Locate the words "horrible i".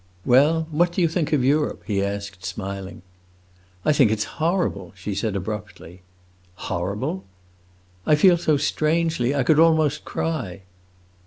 6.55-8.15